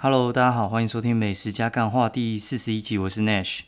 [0.00, 3.62] Hello，大家好，欢迎收听美食加干话第四十一集，我是 Nash。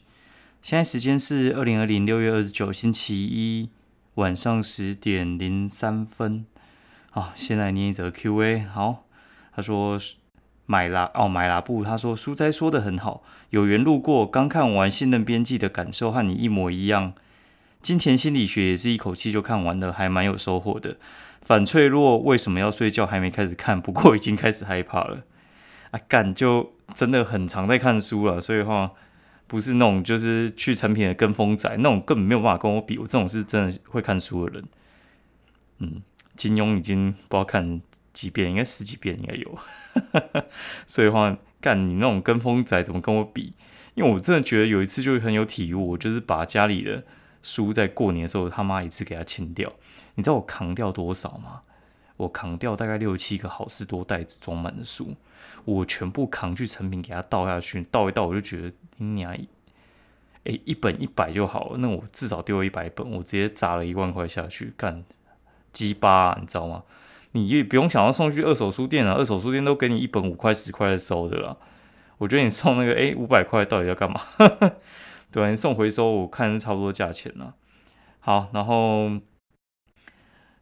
[0.63, 3.69] 现在时间是二零二零六月二十九星期一
[4.15, 6.47] 晚上十点零三分。
[7.11, 8.61] 啊，先来念一则 Q&A。
[8.61, 9.07] 好，
[9.53, 9.99] 他说
[10.67, 17.13] 买啦哦买啦布，他说书斋说的很好，有缘路过，刚看完《信任编辑》的感受和你一模一样。
[17.83, 20.97] 金钱心理学也是一口气就看完了，还蛮有收获的。
[21.43, 23.05] 反脆弱为什么要睡觉？
[23.05, 25.25] 还没开始看，不过已经开始害怕了。
[25.91, 28.93] 啊，干就真的很常在看书了，所以话
[29.47, 32.97] 不是那种就是去成品的跟风仔，那种根本没有办法跟我比。
[32.99, 34.65] 我这种是真的会看书的人。
[35.79, 36.03] 嗯，
[36.37, 37.81] 金庸已经不知道看
[38.13, 39.59] 几遍，应该十几遍应该有。
[40.87, 43.55] 所以话干你那种跟风仔怎么跟我比？
[43.95, 47.03] 因为我真的觉得有一次就很有体悟，我就是把家里的
[47.43, 49.73] 书在过年的时候他妈一次给他清掉。
[50.15, 51.63] 你知道我扛掉多少吗？
[52.19, 55.17] 我扛掉大概六七个好事多袋子装满的书。
[55.65, 59.33] 我全部扛去成品给他倒下去，倒一倒我就觉得你娘，
[60.45, 65.05] 哎，一本一百就好了，那我至少丢了一百本，我直接砸了一万块下去干
[65.73, 66.83] 鸡巴，你知道吗？
[67.33, 71.59] 你也不用想要送去二手书店了，二手书店都给你一本五块十块的收的了。
[72.19, 74.21] 我觉得你送那个哎五百块到底要干嘛？
[75.31, 77.55] 对，你送回收我看是差不多价钱了。
[78.19, 79.11] 好，然后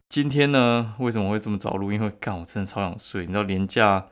[0.09, 1.91] 今天呢为什么会这么早录？
[1.91, 4.09] 因为干我真的超想睡，你知道廉价。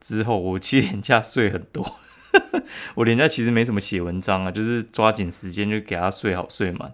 [0.00, 1.96] 之后我其实连假睡很多，
[2.94, 6.92] 我连假其实没怎么写文章啊，就是抓紧时间就给他睡好睡满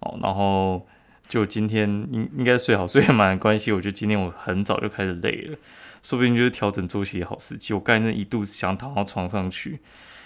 [0.00, 0.86] 哦，然后
[1.26, 5.58] 就今天应应该睡好睡满的关系，我觉得今天我很早就开始累了，
[6.02, 7.74] 说不定就是调整作息好时机。
[7.74, 9.80] 我刚才那一度想躺到床上去，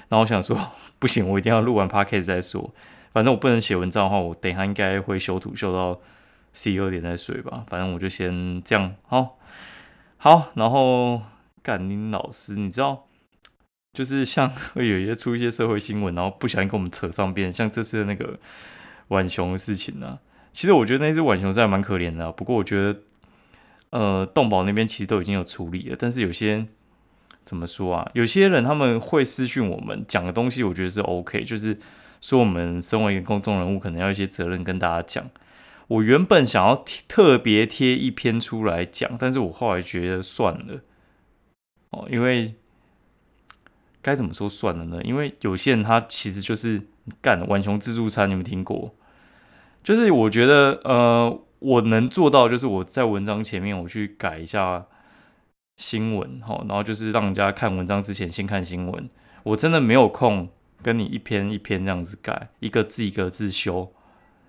[0.08, 2.72] 然后我想说 不行，我一定要录完 podcast 再说，
[3.12, 6.00] 反正我不能写文章的话，我等一下应该会修图修到
[6.52, 9.38] 十一二点再睡吧，反正我就先这样，好，
[10.18, 11.22] 好，然后。
[11.68, 13.04] 干林老师，你知道，
[13.92, 18.38] 就是像 会有一些出一些社会新闻，然后不小心跟我们扯上边，像这次的那个
[19.08, 20.18] 浣熊的事情呢。
[20.50, 23.00] 其实我觉得那只浣熊是还蛮可怜的，不过我觉得，
[23.90, 25.96] 呃，动保那边其实都已经有处理了。
[25.98, 26.66] 但是有些
[27.44, 28.10] 怎么说啊？
[28.14, 31.78] 有些人他们会私讯我们讲的东西，我觉得是 OK，就是
[32.22, 35.28] 说我们身为一个公众人物，可能要一些责任跟大家讲。
[35.88, 40.80] 我原本想要特别贴一篇出来讲，但是我后来觉得算了。
[41.90, 42.54] 哦，因为
[44.02, 45.02] 该怎么说算了呢？
[45.02, 46.82] 因为有些人他其实就是
[47.20, 48.94] 干浣熊自助餐，你们听过？
[49.82, 54.86] 就是我觉得，呃，我能做到就是我在文章前面我去改一下
[55.76, 59.08] 新闻，哈，然后就是让人家看文章之前先看新闻。
[59.44, 60.48] 我真的没有空
[60.82, 63.92] 跟你一篇一篇这样子改，一个字一个字修。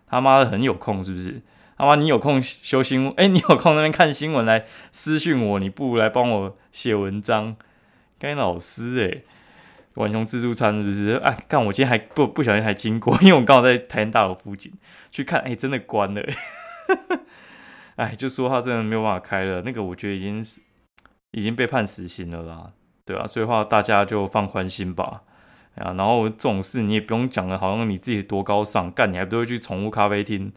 [0.07, 1.41] 他妈的很有空是不是？
[1.79, 7.55] 好吧，你有空修新闻，哎，你有空那边看新闻来私讯我，你不如来帮我写文章。
[8.19, 9.23] 该老师哎，
[9.93, 11.13] 浣熊自助餐是不是？
[11.23, 14.73] 哎，看我今天还不不小心还经过，因为我刚好在台湾大楼附近
[15.09, 16.21] 去看，哎，真的关了。
[17.95, 20.59] 哎，就说他真的没有办法开了，那个我觉得已经是
[21.31, 22.71] 已经被判死刑了啦，
[23.05, 25.21] 对啊，所以话大家就放宽心吧。
[25.75, 30.51] 啊，然后这种事你也不用讲了，好像你自己多高尚，干你还不会去宠物咖啡厅。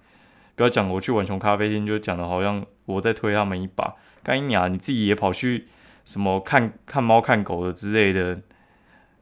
[0.63, 3.97] 不要讲我去浣熊咖啡厅，就讲的好像我在推他们一把。
[4.23, 5.67] 干你啊，你自己也跑去
[6.05, 8.41] 什么看看猫看狗的之类的，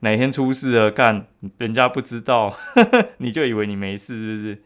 [0.01, 2.55] 哪天出事了，干人家不知道，
[3.17, 4.63] 你就以为你没事是不是？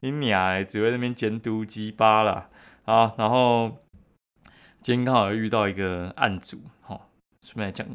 [0.00, 2.48] 你娘只会那边监督鸡巴啦。
[2.86, 3.76] 啊，然后
[4.80, 7.10] 今天刚好遇到一个案主，好，
[7.42, 7.86] 顺便来讲，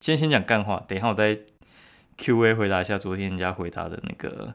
[0.00, 1.38] 先先讲干话，等一下我再
[2.18, 4.54] Q&A 回答一下昨天人家回答的那个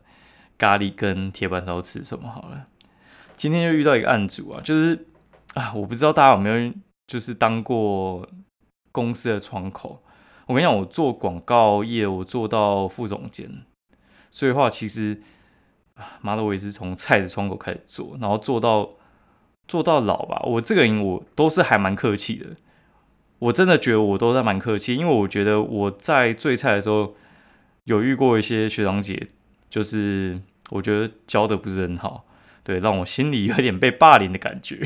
[0.58, 2.68] 咖喱跟铁板烧吃什么好了。
[3.35, 5.07] 今天又遇到一个案主啊，就是
[5.53, 6.73] 啊，我不知道大家有没有
[7.07, 8.28] 就是当过
[8.91, 10.01] 公司的窗口。
[10.47, 13.50] 我跟你讲，我做广告业，我做到副总监，
[14.29, 15.22] 所以话其实
[15.96, 18.91] 啊，妈的，我也是从菜的窗口开始做，然后做到
[19.67, 20.41] 做到老吧。
[20.46, 22.47] 我这个人我都是还蛮客气的，
[23.40, 27.16] 我真的觉得我都在蛮客气，因为我觉得我在最菜的时候
[27.85, 29.28] 有遇过一些学长姐，
[29.70, 30.40] 就是
[30.70, 32.24] 我觉得教的不是很好。
[32.66, 34.84] 对，让我心里有点被霸凌的感觉。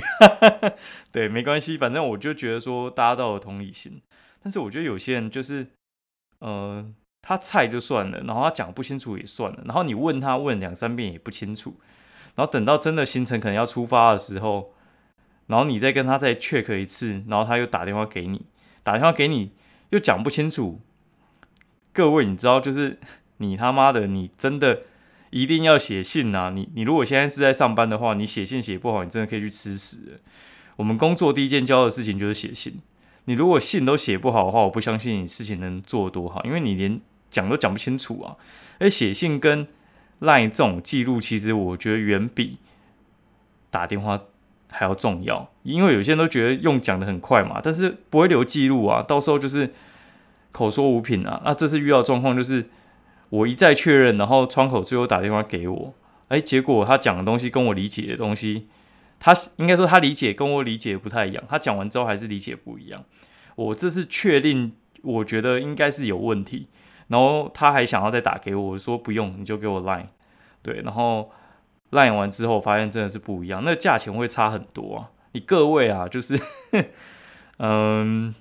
[1.14, 4.02] 对，没关系，反正我就觉得说大家都有同理心。
[4.44, 5.66] 但是我觉得有些人就是，
[6.40, 6.86] 呃，
[7.22, 11.80] 他菜就算了，然后他讲不清楚也算了，然后你问他问两三遍也不清楚，
[12.36, 14.74] 然后等到真的行程可能要出发的时候，
[15.48, 18.46] 然后你再跟他再 check 一次，然后他又打电话给你，
[18.84, 19.54] 打电话给你
[19.92, 20.82] 又讲不清楚。
[21.94, 23.00] 各位，你知道，就是
[23.38, 24.82] 你他妈的，你真的。
[25.32, 26.52] 一定要写信啊！
[26.54, 30.20] 你你如果现在是在上班的话，你写信写不好，你真的可以去吃屎。
[30.76, 32.80] 我们工作第一件教的事情就是写信。
[33.26, 37.00] 你如果信都写不好的话，我不相信你事情能做多好，因为你连
[37.30, 38.36] 讲都讲不清楚啊。
[38.80, 39.68] 而写信跟
[40.20, 42.58] 赖这种记录，其实我觉得远比
[43.70, 44.20] 打电话
[44.68, 49.74] 还要重要，因为有些人都觉得用讲的很快嘛，但是不会留记录啊，到时候就是
[50.52, 51.42] 口说无凭啊。
[51.46, 52.70] 那这次遇到状况就是
[53.30, 55.94] 我一再确认，然后窗口最后打电话给我，
[56.30, 58.68] 哎，结果他讲的东西跟我理解的东西。
[59.20, 63.04] 他应该说他理解跟我理解不太一样，他讲完之后还是理解不一样。
[63.56, 64.72] 我这是确定，
[65.02, 66.68] 我觉得应该是有问题。
[67.10, 70.08] 然后他还想要再打给我，我说不用，你就给我 line。
[70.62, 71.32] 对，然后
[71.92, 75.10] line 完之后发现真的是不一样，那价钱会差很多啊。
[75.34, 76.40] 你各位啊，就是，
[77.58, 78.34] 嗯，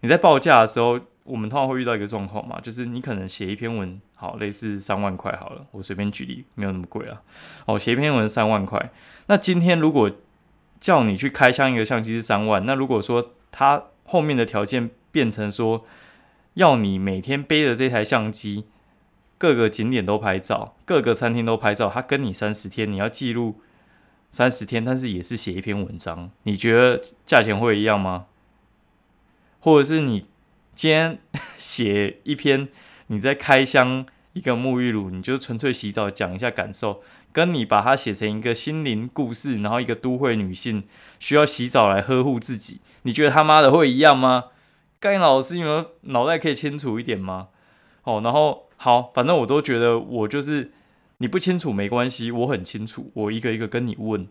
[0.00, 7.22] 你在报价的时候，我们通常会遇到一个状况嘛，就是你可能写一篇文，好，类似三万块好了，我随便举例，没有那么贵啊。
[7.66, 8.90] 哦，写一篇文三万块。
[9.28, 10.10] 那今天如果
[10.80, 15.86] 叫你去开箱一个相机是三万，那如果说他后面的条件变成说
[16.54, 18.64] 要你每天背着这台相机，
[19.38, 23.60] 各个景点都拍照，各个餐厅都拍照，他跟你三十天，你要记录
[24.32, 28.26] 三十天，但是也是写一篇文章，你觉得价钱会一样吗？
[29.60, 30.26] 或者是你
[30.74, 31.18] 今天
[31.56, 32.68] 写一篇
[33.08, 37.02] 你在开箱一个沐浴乳，你就纯粹洗澡讲一下感受？
[37.30, 40.84] 跟你把它写成一个心灵故事，然后一个都会女性
[41.18, 44.46] 需要洗澡来呵护自己，你觉得他妈的会一样吗？
[44.98, 47.48] 盖老师，你们脑袋可以清楚一点吗？
[48.04, 50.72] 哦，然后好，反正我都觉得我就是
[51.18, 54.26] 你不清楚没关系，我很清楚，我一个一个跟你问。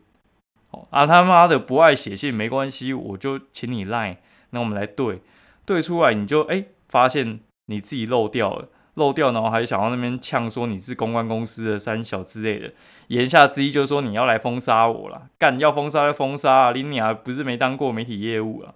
[0.72, 4.18] 哦啊他妈的不爱写信没关系，我就请你赖，
[4.50, 5.22] 那我们来对
[5.66, 8.68] 对出来，你就哎发现你自己漏掉了。
[8.96, 12.74] 漏掉，然后还想要那边呛说你是公关公司的三小之类的，
[13.10, 16.72] 言下之意就是说你要来封杀我了，干要封杀就封杀啊！
[16.72, 18.74] 林尼亚不是没当过媒体业务啊，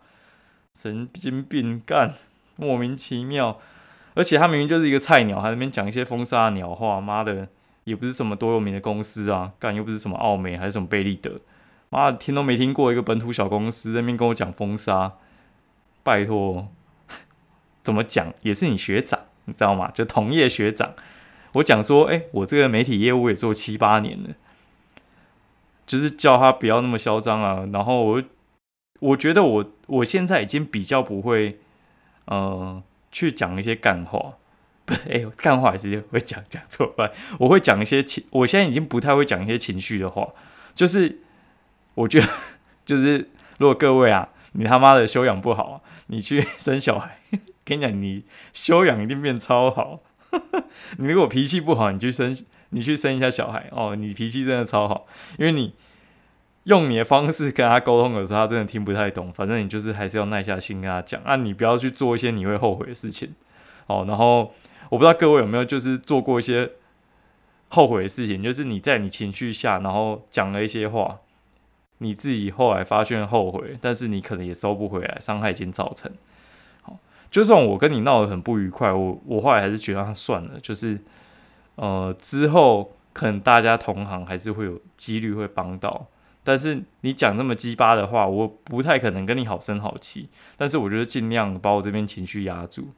[0.75, 2.13] 神经病干，
[2.55, 3.59] 莫名其妙，
[4.13, 7.47] 而且他明明就是一个菜鸟，还那边讲一些封杀鸟话，妈的，
[7.85, 11.39] 也不是什么多有名的公司啊，干又不是什么奥美还是什么贝利德，
[11.89, 15.13] 妈的听都没听过一个本土小公司那边跟我讲封杀，
[16.03, 16.67] 拜托，
[17.83, 19.19] 怎么讲也是你学长。
[19.45, 19.89] 你知道吗？
[19.91, 20.93] 就同业学长，
[21.53, 24.29] 我讲说，哎，我这个媒体业务也做七八年了，
[25.87, 27.67] 就是叫他不要那么嚣张啊。
[27.73, 28.23] 然后我，
[28.99, 31.59] 我觉得我我现在已经比较不会，
[32.25, 32.81] 呃，
[33.11, 34.37] 去讲一些干话，
[34.85, 37.09] 不，哎，干话还是会讲讲错吧。
[37.39, 40.29] 我会讲一些情，我现在已经不太会讲一些情绪的话，
[40.75, 41.19] 就是
[41.95, 42.27] 我觉得，
[42.85, 43.27] 就是
[43.57, 45.81] 如果各位啊，你他妈的修养不好，
[46.11, 47.19] 你去生小孩。
[47.63, 50.01] 跟你讲，你修养一定变超好。
[50.97, 52.35] 你如果脾气不好，你去生，
[52.69, 55.73] 你去生一下小孩哦，你脾气真的超好，因为你
[56.63, 59.31] 用你的方式跟他沟通的时候，他真的听不太懂。
[59.31, 63.33] 反正你就是还是要耐下心跟他讲，啊，你不要去做一些你会后悔的事情
[63.87, 64.03] 哦。
[64.07, 64.53] 然后
[64.89, 66.71] 我不知道各位有没有就是做过一些
[67.69, 71.19] 后悔的事情，就是你在你情绪下，然后讲了一些话，
[72.03, 76.11] 你自己后来发现后悔，但是你可能也收不回来，伤害已经造成。
[76.81, 76.97] 好
[77.29, 80.99] 就算我跟你闹得很不愉快，我我后来还是觉得算了，就是
[81.75, 86.07] 呃之后可能大家同行还是会有几率会帮到，
[86.43, 90.27] 但是你讲那么鸡巴的话，我不太可能跟你好声好气，
[90.57, 92.89] 但是我觉得尽量把我这边情绪压住。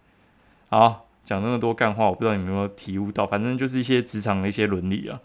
[0.70, 5.20] 好，讲那么多干话，我不知道你有没有体悟到，反正就是一些职场的一些伦理啊，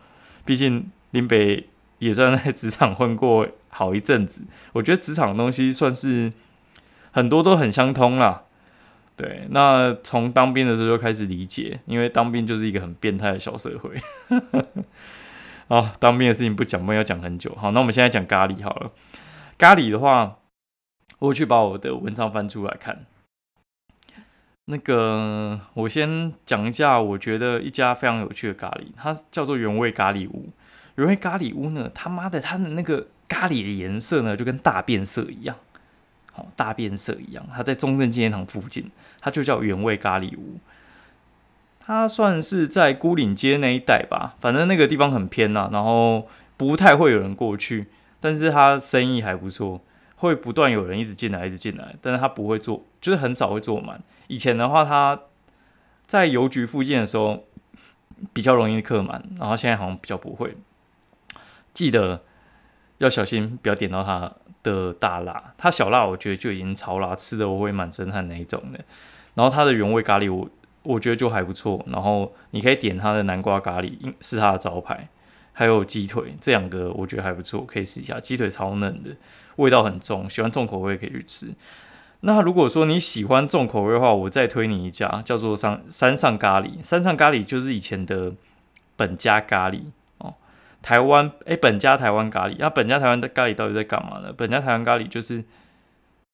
[0.44, 1.68] 毕竟林北
[1.98, 4.42] 也算在职场混过好一阵子，
[4.74, 6.32] 我觉得职场的东西算是
[7.10, 8.44] 很多都很相通啦。
[9.16, 14.00] 对，那从当兵的时候就开始理解，因为当兵就是一个很变态的小社会。
[15.66, 17.54] 啊，当兵的事情不讲，不要讲很久。
[17.56, 18.92] 好，那我们现在讲咖喱好了。
[19.58, 20.38] 咖喱的话，
[21.18, 23.06] 我去把我的文章翻出来看。
[24.66, 30.50] 那个，我先讲一下，我觉得一家非常有趣的咖喱，它叫做原味咖喱屋。
[30.98, 35.56] 原味咖喱屋呢，他妈的，它的那个咖喱的颜色呢，就跟大变色一样。
[36.54, 38.90] 大变色一样，它在中正纪念堂附近，
[39.20, 40.60] 它就叫原味咖喱屋。
[41.80, 47.86] 它算是在孤岭街那一带吧，反正那个地方很偏呐，然后不太会有人过去，
[48.20, 49.80] 但是它生意还不错，
[50.16, 54.00] 会不断有人一直进来，一直进来，但是它不会坐，就是很少会坐满。
[54.28, 55.20] 以前的话，它
[56.06, 57.46] 在邮局附近的时候
[58.32, 60.56] 比较容易客满，然后现在好像比较不会。
[61.78, 62.22] 记得
[62.98, 64.32] 要小心，不要点到它。
[64.64, 68.84] 的大辣，它小辣我觉得就已经超辣，吃的我会满身汗那一种的。
[69.34, 70.50] 然后它的原味咖喱我
[70.82, 71.82] 我觉得就还不错。
[71.86, 75.08] 然后你可以点它的南瓜咖喱，是它的招牌。
[75.52, 78.18] 还有鸡腿，这两个我觉得还不错，可以试一下。
[78.18, 79.16] 鸡腿超嫩的，
[79.56, 81.54] 味道很重，喜欢重口味可以去吃。
[82.22, 86.82] 那如果说你喜欢重口味的话，我再推你一家，叫做上山上咖喱。
[86.82, 88.32] 山上咖喱就是以前的
[88.96, 89.84] 本家咖喱。
[90.80, 92.56] 台湾哎，本家台湾咖喱。
[92.58, 94.32] 那本家台湾的咖喱到底在干嘛呢？
[94.32, 95.44] 本家台湾咖喱就是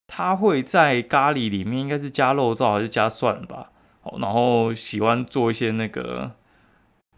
[0.06, 3.70] 它会在咖喱里面应该是加肉燥还是加蒜吧？
[4.02, 6.30] 哦，然后喜欢做一些那个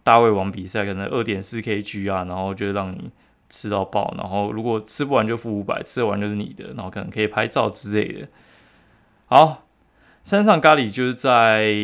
[0.05, 3.11] 大胃王比赛，可能二点四 kg 啊，然后就让你
[3.49, 4.15] 吃到爆。
[4.17, 8.29] 然后如果吃不完就付五百，吃完就是你的，然后可能可以拍照之类的。
[9.27, 9.67] 好，
[10.23, 11.75] 山上咖喱就是在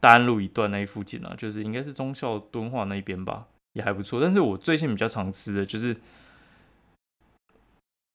[0.00, 4.20] 大安路一段那附近啊，就是应该是忠孝敦化那边吧，也还不错。
[4.20, 5.96] 但是我最近比较常吃的就是，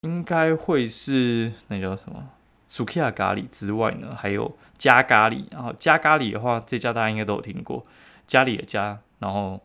[0.02, 2.30] 应该会是那叫什么
[2.70, 5.46] Sukiya 咖喱之外呢，还有加咖喱。
[5.52, 7.86] 然后加咖喱的话，这家大家应该都有听过，
[8.28, 9.62] 家里的家，然后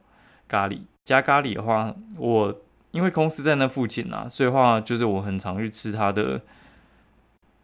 [0.48, 2.60] 咖喱加咖喱的话，我
[2.92, 6.40] 因为公司在那附近啊，所以话就是我很常去吃它的。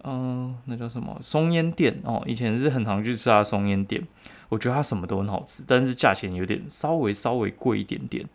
[0.09, 2.23] 嗯，那叫什么松烟店哦？
[2.27, 4.07] 以前是很常去吃它松烟店，
[4.49, 8.29] 我觉得它什么都很好吃，但是价钱有点稍微稍微贵一点点。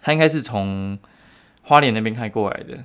[0.00, 0.98] 它应该是从
[1.62, 2.84] 花莲那边开过来的，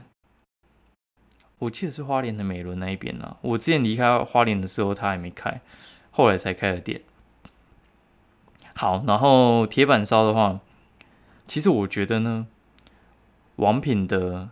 [1.59, 3.37] 我记得是花莲的美伦那一边啊。
[3.41, 5.61] 我之前离开花莲的时候，它还没开，
[6.11, 7.01] 后来才开的店。
[8.75, 10.59] 好，然后铁板烧的话，
[11.45, 12.47] 其实我觉得呢，
[13.55, 14.49] 王品的。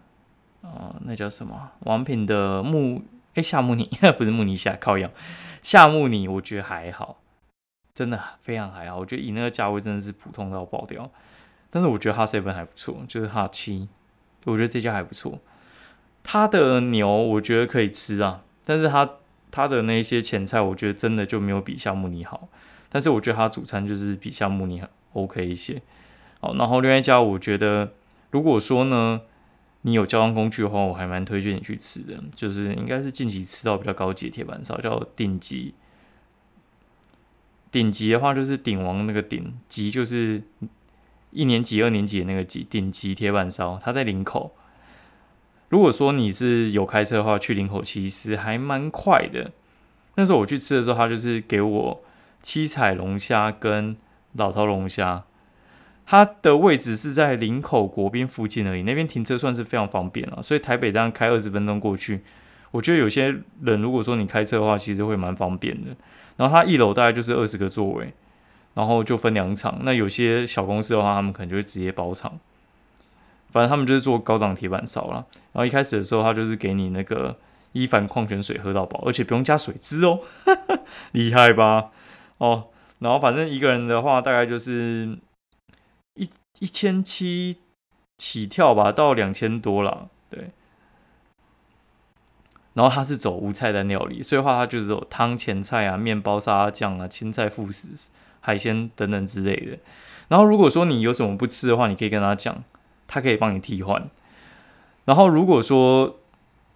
[0.65, 1.73] 啊，那叫什么？
[1.81, 3.03] 王品的木
[3.35, 5.09] 哎夏木尼 不是木尼夏靠药
[5.61, 7.21] 夏木尼，我觉得还好，
[7.93, 8.97] 真的非常还好。
[8.99, 11.09] 我觉得以那个价位真的是普通到爆掉。
[11.69, 13.87] 但是我觉得哈 seven 还不错，就是哈七，
[14.45, 15.39] 我觉得这家还不错。
[16.23, 19.15] 他的牛我觉得可以吃啊，但是他
[19.51, 22.47] 他的那些前菜，我觉得真的就没有比夏木尼好。
[22.89, 24.81] 但是我觉得他主餐就是比夏木尼
[25.13, 25.81] OK 一些。
[26.39, 27.91] 好，然后另外一家，我觉得
[28.31, 29.21] 如果说呢。
[29.87, 35.75] 你有交通工具的话，我还蛮推荐你去吃的，就是应该是近期吃到比较高级的铁板烧，叫顶级。
[37.71, 40.41] 顶级的话就是鼎王那个顶级，就是
[41.29, 44.55] 一年级、二年级的那个级，顶级铁板烧，它在林口。
[45.69, 49.51] 如果说你是有开车的话，去林口其实还蛮快的。
[50.15, 52.03] 那时候我去吃的时候，他就是给我
[52.41, 53.95] 七彩龙虾跟
[54.33, 55.25] 老头龙虾。
[56.07, 60.39] 它的位置是在林口国宾附近而已，那边停车算是非常方便了。
[60.41, 62.21] 所以台北这样开二十分钟过去，
[62.69, 65.95] 我觉得有些人如果说你开车的话，其实会蛮方便的。
[66.37, 68.13] 然后它一楼大概就是二十个座位，
[68.75, 69.79] 然后就分两场。
[69.81, 72.39] 那有些小公司的话，他们可能就会直接包场。
[73.49, 75.25] 反正他们就是做高档铁板烧了。
[75.53, 77.35] 然后一开始的时候，他就是给你那个
[77.71, 80.19] 伊凡矿泉水喝到饱，而且不用加水汁哦，
[81.13, 81.85] 厉害吧？
[82.37, 82.65] 哦，
[82.99, 85.17] 然后反正一个人的话，大概就是。
[86.59, 87.57] 一千七
[88.17, 90.51] 起跳吧，到两千多了，对。
[92.73, 97.87] 然后它是走无菜单料理，所以话它就是有汤、前菜啊、面包、沙拉酱啊、青菜、副食、
[98.41, 99.77] 海鲜等等之类的。
[100.27, 102.63] 然后如果说你有什么不吃的话，你可以跟他讲，
[103.07, 104.09] 他可以帮你替换。
[105.05, 106.19] 然后如果说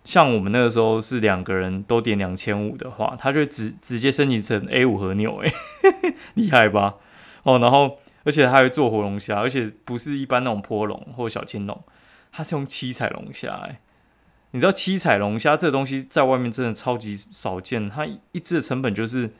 [0.03, 5.51] 像我们那个时候是两个人都点两千五的话，他就直直接升级成 A 五和牛，哎，
[6.35, 6.95] 厉害吧？
[7.43, 7.97] 哦，然后。
[8.29, 11.83] 而且他还会做活龙虾，而且不是一般那种坡龙或小青龙，
[12.31, 13.67] 它是用七彩龙虾。
[14.51, 19.31] 你知道七彩龙虾这东西在外面真的超级少见，它一只的成本就是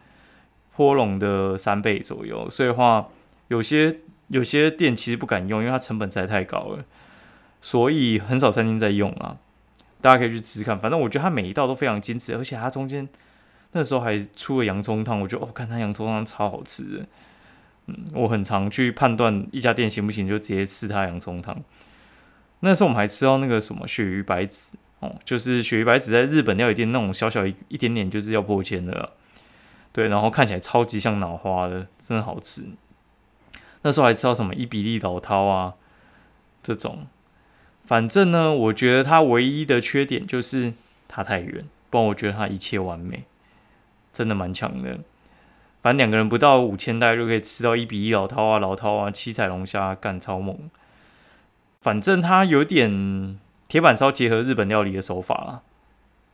[0.76, 2.50] 坡龙的三倍左右。
[2.50, 3.10] 所以话，
[3.50, 6.84] 有些有些店其实不敢用，因为它成本实在太高了，
[7.62, 9.38] 所以很少餐厅在用啊。
[10.02, 13.08] 大家可以去吃看，反正我觉得它每一道都非常精致，而且它中间
[13.74, 17.06] 那时候还出了洋葱汤，我觉得哦，看它洋葱汤超好吃的。
[17.90, 21.58] 嗯我很常去判断一家店行不行，就直接吃它洋葱汤。
[22.62, 29.12] 那时候我们还吃到那个什么鳕鱼白子哦，就是鳕鱼白子在日本料理店那种小小一一点点就是要破千的，
[29.92, 32.66] 对，然后看起来超级像脑花的，真的好吃。
[33.82, 35.76] 那时候还吃到什么伊比利老饕啊
[36.62, 37.08] 这种，
[37.86, 40.74] 反正呢，我觉得它唯一的缺点就是
[41.08, 43.24] 它太远，不然我觉得它一切完美，
[44.12, 45.00] 真的蛮强的。
[45.82, 50.70] 反正两个人不到五千袋就可以吃到一比一老饕啊，老饕啊，七彩龙虾干超猛。
[51.82, 55.62] 反正它有点铁板烧结合日本料理的手法啦，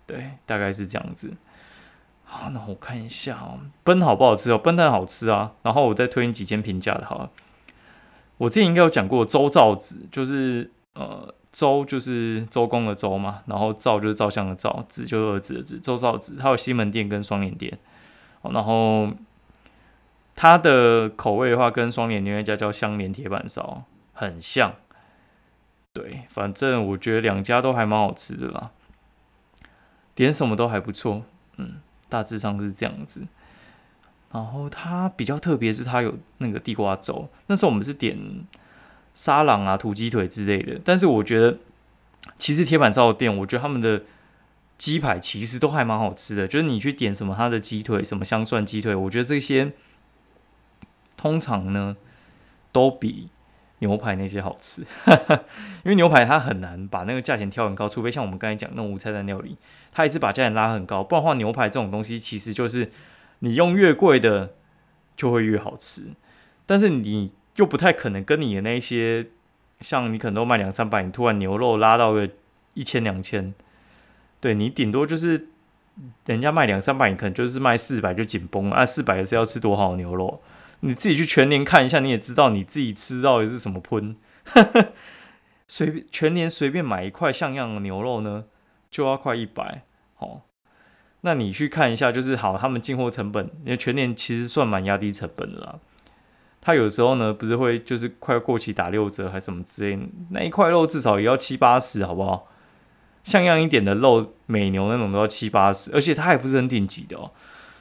[0.07, 1.33] 对，大概是这样子。
[2.23, 4.57] 好，那我看一下哦，奔好不好吃哦？
[4.57, 5.51] 奔蛋好吃啊。
[5.61, 7.29] 然后我再推荐几间平价的，好。
[8.37, 17.77] 我之前应该有讲过周兆子，就是呃周就是周公的周嘛，然后兆就是照相的兆，子就是儿子的子，周兆子，它有西门店跟双连店，
[18.41, 19.09] 然后。
[20.35, 24.75] 它的口味的话，跟双连另外一家叫香莲铁板烧很像。
[25.93, 28.71] 对，反正我觉得两家都还蛮好吃的啦。
[30.13, 31.23] 点什么都还不错，
[31.57, 31.75] 嗯，
[32.09, 33.25] 大致上是这样子。
[34.31, 37.29] 然后它比较特别，是它有那个地瓜粥。
[37.47, 38.17] 那时候我们是点
[39.13, 40.79] 沙朗啊、土鸡腿之类的。
[40.83, 41.57] 但是我觉得，
[42.37, 44.03] 其实铁板烧的店，我觉得他们的
[44.77, 46.45] 鸡排其实都还蛮好吃的。
[46.45, 49.71] 就是你去点什么，它的鸡腿，什么香蒜鸡腿，我觉得这些
[51.25, 51.97] 通常呢
[52.71, 53.29] 都比
[53.79, 54.83] 牛排那些好吃。
[55.83, 59.57] 因为牛排它很难把那个价钱挑很高，除非像我们刚才讲那种无菜单料理，
[59.91, 61.03] 它一直把价钱拉很高。
[61.03, 62.91] 不然的话，牛排这种东西其实就是。
[63.39, 64.53] 你用越贵的
[65.17, 66.13] 就会越好吃，
[66.65, 69.27] 但是你又不太可能跟你的那些，
[69.81, 72.29] 像你可能都卖两三百，你突然牛肉拉到个
[72.75, 73.53] 一千两千，
[74.39, 75.49] 对你顶多就是
[76.25, 78.85] 人家卖两三百，你可能就是卖四百就紧绷了啊！
[78.85, 80.41] 四百是要吃多好牛肉？
[80.81, 84.15] 你自己去全年看一下，你也知道你自己吃到的是什么喷。
[85.67, 88.45] 随便全年随便买一块像样的牛肉呢，
[88.91, 90.41] 就要快一百，好。
[91.21, 95.79] 那你去看一下，就是好，他们进货成本，因为全年其实算蛮压低成本的啦。
[96.61, 102.47] 他有时候呢，不是会就是快过期打六折还是什么之类，那一块肉至少也要七八十，好不好？
[103.23, 107.31] 像样一点的肉，美牛那种都要七八十，而且它还不是很顶级的哦。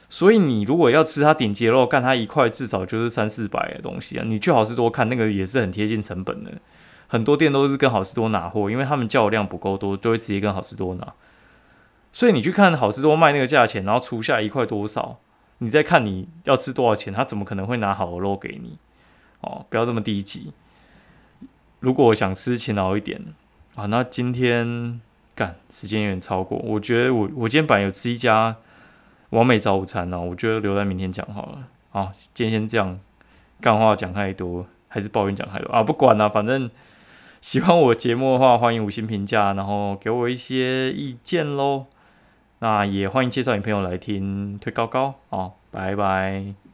[0.07, 4.23] 所以你如果要吃它顶级肉，干它一块至少就是三四百的东西啊。
[4.25, 6.51] 你去好事多看那个也是很贴近成本的，
[7.07, 11.13] 很多店都是跟好事多拿货，因为他们叫量不够多，就会直接跟好事多拿。
[12.11, 15.19] 所以你去看好吃多卖那个价钱，然后除下一块多少，
[15.57, 18.77] 你再看你要吃多少钱，他怎么可能会拿好的肉给你？
[19.41, 20.53] 哦，不要这么低级。
[21.79, 23.21] 如果想吃勤劳一点
[23.75, 25.01] 啊，那今天
[25.35, 28.55] 干时间有点超过，我觉得我我今天本来有吃一家
[29.35, 31.67] 完美早午餐呢，我觉得留在明天讲好了。
[31.91, 32.99] 好，今天先这样，
[33.59, 35.83] 干话讲太多还是抱怨讲太多啊？
[35.83, 36.69] 不管了，反正
[37.41, 41.85] 喜欢我节目的话，欢迎五星评价，然后给我一些意见喽。
[42.59, 46.64] 那也欢迎介绍你朋友来听，推高高哦，拜拜。